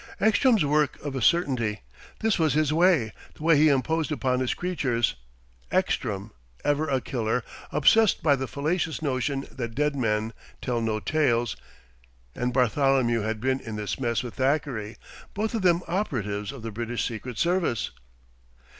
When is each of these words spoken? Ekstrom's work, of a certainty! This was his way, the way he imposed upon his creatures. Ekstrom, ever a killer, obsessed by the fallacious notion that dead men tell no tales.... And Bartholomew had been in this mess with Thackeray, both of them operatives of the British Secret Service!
Ekstrom's 0.19 0.65
work, 0.65 0.99
of 1.05 1.15
a 1.15 1.21
certainty! 1.21 1.81
This 2.21 2.39
was 2.39 2.55
his 2.55 2.73
way, 2.73 3.13
the 3.35 3.43
way 3.43 3.55
he 3.55 3.69
imposed 3.69 4.11
upon 4.11 4.39
his 4.39 4.55
creatures. 4.55 5.13
Ekstrom, 5.71 6.31
ever 6.63 6.89
a 6.89 6.99
killer, 6.99 7.43
obsessed 7.71 8.23
by 8.23 8.35
the 8.35 8.47
fallacious 8.47 9.03
notion 9.03 9.45
that 9.51 9.75
dead 9.75 9.95
men 9.95 10.33
tell 10.59 10.81
no 10.81 10.99
tales.... 10.99 11.55
And 12.33 12.51
Bartholomew 12.51 13.21
had 13.21 13.39
been 13.39 13.59
in 13.59 13.75
this 13.75 13.99
mess 13.99 14.23
with 14.23 14.33
Thackeray, 14.37 14.97
both 15.35 15.53
of 15.53 15.61
them 15.61 15.83
operatives 15.87 16.51
of 16.51 16.63
the 16.63 16.71
British 16.71 17.07
Secret 17.07 17.37
Service! 17.37 17.91